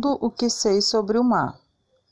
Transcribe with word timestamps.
Tudo 0.00 0.16
o 0.24 0.30
que 0.30 0.48
sei 0.48 0.80
sobre 0.80 1.18
o 1.18 1.24
mar. 1.24 1.58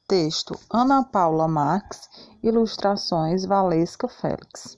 Texto: 0.08 0.58
Ana 0.68 1.04
Paula 1.04 1.46
Marques. 1.46 2.08
Ilustrações: 2.42 3.44
Valesca 3.44 4.08
Félix. 4.08 4.76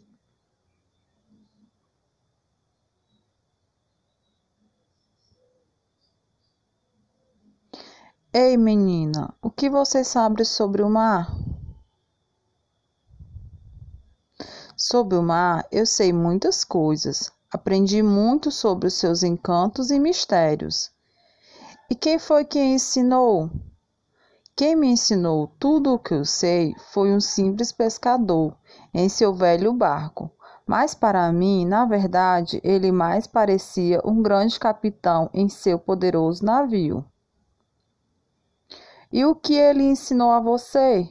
Ei, 8.31 8.59
menina, 8.59 9.35
o 9.41 9.51
que 9.51 9.71
você 9.71 10.05
sabe 10.05 10.45
sobre 10.45 10.83
o 10.83 10.91
mar? 10.91 11.35
Sobre 14.77 15.17
o 15.17 15.23
mar, 15.23 15.67
eu 15.73 15.87
sei 15.87 16.13
muitas 16.13 16.63
coisas. 16.63 17.33
Aprendi 17.51 18.03
muito 18.03 18.51
sobre 18.51 18.87
os 18.87 18.93
seus 18.93 19.23
encantos 19.23 19.91
e 19.91 19.99
mistérios. 19.99 20.91
E 21.91 21.95
quem 21.95 22.19
foi 22.19 22.45
que 22.45 22.59
ensinou? 22.59 23.51
Quem 24.55 24.77
me 24.77 24.89
ensinou 24.89 25.47
tudo 25.59 25.95
o 25.95 25.99
que 25.99 26.13
eu 26.13 26.23
sei 26.23 26.75
foi 26.93 27.11
um 27.11 27.19
simples 27.19 27.73
pescador 27.73 28.55
em 28.93 29.09
seu 29.09 29.33
velho 29.33 29.73
barco. 29.73 30.31
Mas 30.67 30.95
para 30.95 31.33
mim, 31.33 31.65
na 31.65 31.87
verdade, 31.87 32.61
ele 32.63 32.93
mais 32.93 33.27
parecia 33.27 34.03
um 34.05 34.21
grande 34.21 34.61
capitão 34.61 35.31
em 35.33 35.49
seu 35.49 35.79
poderoso 35.79 36.45
navio. 36.45 37.03
E 39.11 39.25
o 39.25 39.35
que 39.35 39.55
ele 39.55 39.83
ensinou 39.83 40.31
a 40.31 40.41
você? 40.41 41.09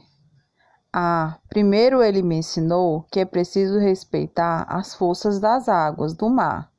Ah, 0.92 1.40
primeiro 1.48 2.00
ele 2.04 2.22
me 2.22 2.36
ensinou 2.36 3.02
que 3.10 3.18
é 3.18 3.24
preciso 3.24 3.80
respeitar 3.80 4.64
as 4.68 4.94
forças 4.94 5.40
das 5.40 5.68
águas 5.68 6.14
do 6.14 6.30
mar. 6.30 6.70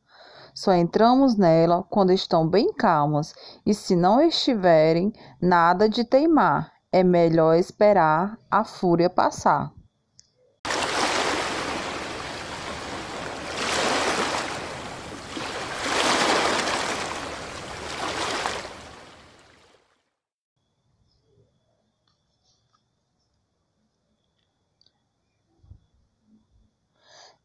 Só 0.53 0.73
entramos 0.73 1.35
nela 1.35 1.83
quando 1.89 2.11
estão 2.11 2.47
bem 2.47 2.73
calmas, 2.73 3.33
e 3.65 3.73
se 3.73 3.95
não 3.95 4.21
estiverem, 4.21 5.11
nada 5.41 5.87
de 5.87 6.03
teimar. 6.03 6.71
É 6.91 7.03
melhor 7.03 7.55
esperar 7.55 8.37
a 8.49 8.63
fúria 8.63 9.09
passar. 9.09 9.71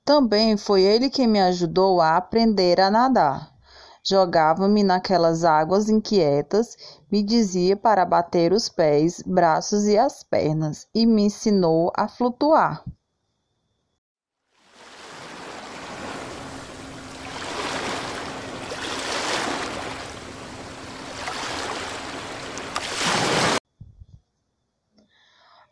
Também 0.05 0.59
foi 0.59 0.83
ele 0.83 1.09
quem 1.09 1.27
me 1.27 1.41
ajudou 1.41 1.99
a 1.99 2.19
aprender 2.19 2.79
a 2.79 2.91
nadar. 2.91 3.51
Jogava-me 4.07 4.83
naquelas 4.83 5.45
águas 5.45 5.89
inquietas, 5.89 6.77
me 7.11 7.23
dizia 7.23 7.75
para 7.75 8.05
bater 8.05 8.53
os 8.53 8.69
pés, 8.69 9.23
braços 9.25 9.87
e 9.87 9.97
as 9.97 10.23
pernas, 10.23 10.87
e 10.95 11.07
me 11.07 11.23
ensinou 11.23 11.91
a 11.97 12.07
flutuar. 12.07 12.85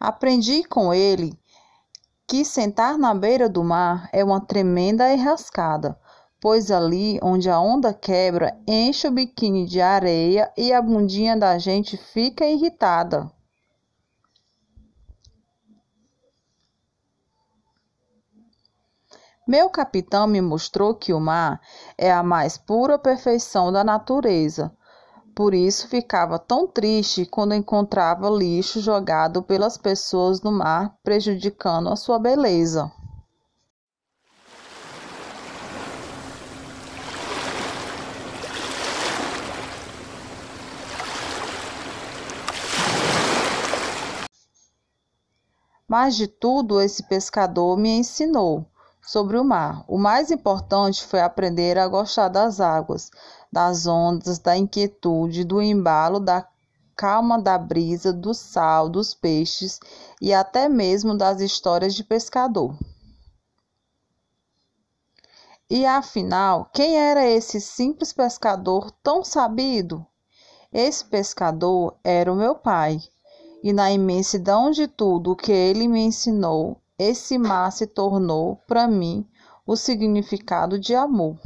Aprendi 0.00 0.64
com 0.64 0.92
ele 0.94 1.38
que 2.32 2.46
sentar 2.46 2.96
na 2.96 3.14
beira 3.14 3.46
do 3.46 3.62
mar 3.62 4.08
é 4.10 4.24
uma 4.24 4.40
tremenda 4.40 5.12
enrascada, 5.12 6.00
pois 6.40 6.70
ali 6.70 7.20
onde 7.22 7.50
a 7.50 7.60
onda 7.60 7.92
quebra, 7.92 8.58
enche 8.66 9.06
o 9.06 9.10
biquíni 9.10 9.66
de 9.66 9.82
areia 9.82 10.50
e 10.56 10.72
a 10.72 10.80
bundinha 10.80 11.36
da 11.36 11.58
gente 11.58 11.94
fica 11.98 12.46
irritada. 12.46 13.30
Meu 19.46 19.68
capitão 19.68 20.26
me 20.26 20.40
mostrou 20.40 20.94
que 20.94 21.12
o 21.12 21.20
mar 21.20 21.60
é 21.98 22.10
a 22.10 22.22
mais 22.22 22.56
pura 22.56 22.98
perfeição 22.98 23.70
da 23.70 23.84
natureza 23.84 24.74
por 25.34 25.54
isso 25.54 25.88
ficava 25.88 26.38
tão 26.38 26.66
triste 26.66 27.24
quando 27.26 27.54
encontrava 27.54 28.28
lixo 28.28 28.80
jogado 28.80 29.42
pelas 29.42 29.76
pessoas 29.78 30.42
no 30.42 30.52
mar, 30.52 30.96
prejudicando 31.02 31.88
a 31.88 31.96
sua 31.96 32.18
beleza. 32.18 32.90
Mas 45.88 46.16
de 46.16 46.26
tudo 46.26 46.80
esse 46.80 47.02
pescador 47.02 47.76
me 47.76 47.90
ensinou 47.90 48.71
sobre 49.02 49.36
o 49.36 49.44
mar. 49.44 49.84
O 49.88 49.98
mais 49.98 50.30
importante 50.30 51.04
foi 51.04 51.20
aprender 51.20 51.78
a 51.78 51.88
gostar 51.88 52.28
das 52.28 52.60
águas, 52.60 53.10
das 53.52 53.86
ondas, 53.86 54.38
da 54.38 54.56
inquietude, 54.56 55.44
do 55.44 55.60
embalo, 55.60 56.20
da 56.20 56.46
calma 56.96 57.40
da 57.40 57.58
brisa, 57.58 58.12
do 58.12 58.32
sal, 58.32 58.88
dos 58.88 59.12
peixes 59.12 59.80
e 60.20 60.32
até 60.32 60.68
mesmo 60.68 61.16
das 61.16 61.40
histórias 61.40 61.94
de 61.94 62.04
pescador. 62.04 62.76
E 65.68 65.86
afinal, 65.86 66.70
quem 66.72 66.98
era 66.98 67.26
esse 67.26 67.60
simples 67.60 68.12
pescador 68.12 68.90
tão 69.02 69.24
sabido? 69.24 70.06
Esse 70.70 71.04
pescador 71.04 71.96
era 72.04 72.32
o 72.32 72.36
meu 72.36 72.54
pai, 72.54 73.00
e 73.62 73.72
na 73.72 73.90
imensidão 73.90 74.70
de 74.70 74.86
tudo 74.86 75.36
que 75.36 75.50
ele 75.50 75.88
me 75.88 76.00
ensinou, 76.00 76.81
esse 76.98 77.38
mar 77.38 77.70
se 77.72 77.86
tornou 77.86 78.56
para 78.66 78.86
mim 78.86 79.26
o 79.66 79.76
significado 79.76 80.78
de 80.78 80.94
amor. 80.94 81.38